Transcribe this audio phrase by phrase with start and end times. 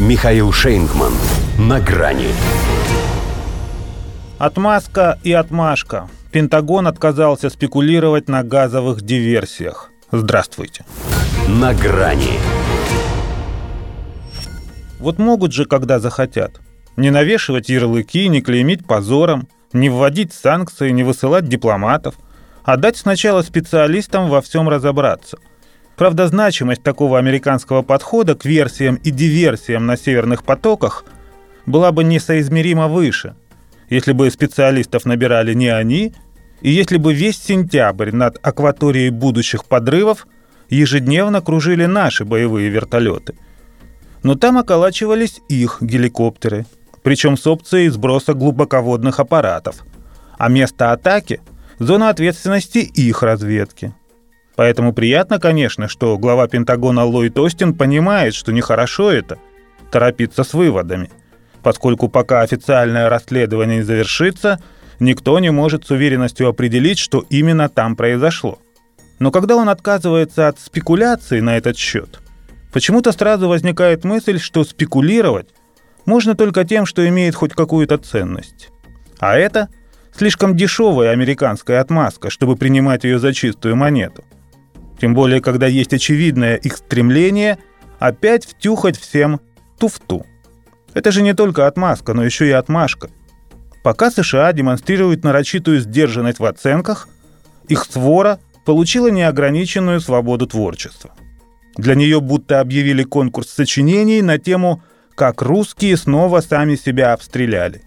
[0.00, 1.12] Михаил Шейнгман.
[1.58, 2.28] На грани.
[4.38, 6.08] Отмазка и отмашка.
[6.32, 9.90] Пентагон отказался спекулировать на газовых диверсиях.
[10.10, 10.86] Здравствуйте.
[11.48, 12.38] На грани.
[14.98, 16.62] Вот могут же, когда захотят.
[16.96, 22.14] Не навешивать ярлыки, не клеймить позором, не вводить санкции, не высылать дипломатов,
[22.64, 25.36] а дать сначала специалистам во всем разобраться–
[26.00, 31.04] Правда, значимость такого американского подхода к версиям и диверсиям на северных потоках
[31.66, 33.34] была бы несоизмеримо выше,
[33.90, 36.14] если бы специалистов набирали не они,
[36.62, 40.26] и если бы весь сентябрь над акваторией будущих подрывов
[40.70, 43.34] ежедневно кружили наши боевые вертолеты.
[44.22, 46.64] Но там околачивались их геликоптеры,
[47.02, 49.84] причем с опцией сброса глубоководных аппаратов,
[50.38, 51.42] а место атаки–
[51.78, 53.92] зона ответственности их разведки–
[54.60, 59.38] Поэтому приятно, конечно, что глава Пентагона Ллойд Остин понимает, что нехорошо это–
[59.90, 61.08] торопиться с выводами,
[61.62, 64.60] поскольку пока официальное расследование не завершится,
[64.98, 68.58] никто не может с уверенностью определить, что именно там произошло.
[69.18, 72.20] Но когда он отказывается от спекуляции на этот счет,
[72.70, 75.48] почему-то сразу возникает мысль, что спекулировать
[76.04, 78.68] можно только тем, что имеет хоть какую-то ценность.
[79.20, 79.70] А это
[80.14, 84.22] слишком дешевая американская отмазка, чтобы принимать ее за чистую монету–
[85.00, 87.58] тем более, когда есть очевидное их стремление
[87.98, 89.40] опять втюхать всем
[89.78, 90.26] туфту.
[90.92, 93.08] Это же не только отмазка, но еще и отмашка.
[93.82, 97.08] Пока США демонстрируют нарочитую сдержанность в оценках,
[97.68, 101.12] их свора получила неограниченную свободу творчества.
[101.76, 104.82] Для нее будто объявили конкурс сочинений на тему
[105.14, 107.82] «Как русские снова сами себя обстреляли».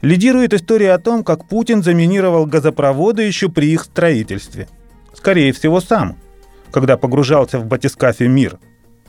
[0.00, 4.68] Лидирует история о том, как Путин заминировал газопроводы еще при их строительстве.
[5.12, 6.16] Скорее всего, сам–
[6.70, 8.58] когда погружался в батискафе мир.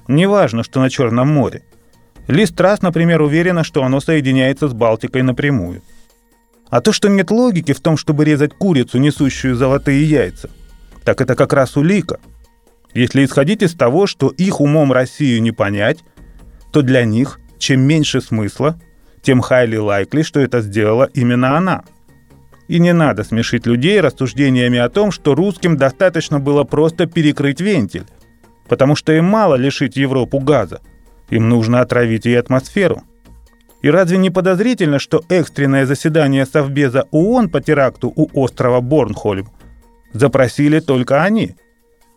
[0.07, 1.63] Неважно, что на Черном море.
[2.27, 5.81] Ли Страс, например, уверена, что оно соединяется с Балтикой напрямую.
[6.69, 10.49] А то, что нет логики в том, чтобы резать курицу, несущую золотые яйца,
[11.03, 12.19] так это как раз улика.
[12.93, 15.99] Если исходить из того, что их умом Россию не понять,
[16.73, 18.79] то для них чем меньше смысла,
[19.21, 21.83] тем highly likely, что это сделала именно она–
[22.67, 28.05] и не надо смешить людей рассуждениями о том, что русским достаточно было просто перекрыть вентиль,
[28.67, 30.81] потому что им мало лишить Европу газа,
[31.29, 33.03] им нужно отравить ей атмосферу.
[33.81, 39.49] И разве не подозрительно, что экстренное заседание Совбеза ООН по теракту у острова Борнхольм
[40.13, 41.55] запросили только они?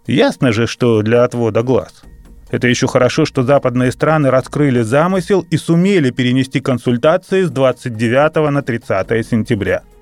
[0.06, 2.03] Ясно же, что для отвода глаз.
[2.50, 8.62] Это еще хорошо, что западные страны раскрыли замысел и сумели перенести консультации с 29 на
[8.62, 9.83] 30 сентября–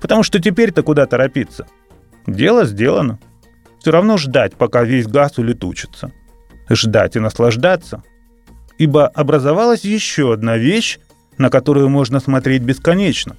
[0.00, 1.66] Потому что теперь-то куда торопиться?
[2.26, 3.18] Дело сделано.
[3.78, 6.12] Все равно ждать, пока весь газ улетучится.
[6.68, 8.02] Ждать и наслаждаться.
[8.78, 10.98] Ибо образовалась еще одна вещь,
[11.38, 13.36] на которую можно смотреть бесконечно.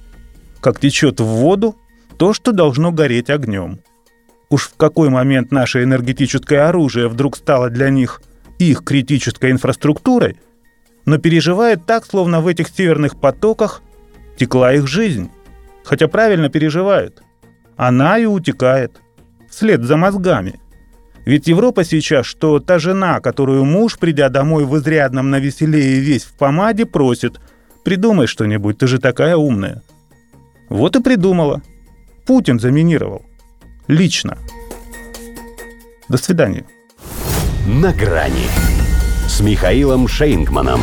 [0.60, 1.76] Как течет в воду
[2.16, 3.80] то, что должно гореть огнем.
[4.50, 8.22] Уж в какой момент наше энергетическое оружие вдруг стало для них
[8.58, 10.40] их критической инфраструктурой,
[11.04, 13.82] но переживает так, словно в этих северных потоках
[14.36, 15.30] текла их жизнь
[15.88, 17.22] хотя правильно переживают.
[17.78, 19.00] Она и утекает.
[19.48, 20.60] Вслед за мозгами.
[21.24, 26.36] Ведь Европа сейчас, что та жена, которую муж, придя домой в изрядном навеселее весь в
[26.36, 27.40] помаде, просит
[27.84, 29.82] «Придумай что-нибудь, ты же такая умная».
[30.68, 31.62] Вот и придумала.
[32.26, 33.22] Путин заминировал.
[33.86, 34.36] Лично.
[36.10, 36.66] До свидания.
[37.66, 38.46] На грани
[39.26, 40.82] с Михаилом Шейнгманом.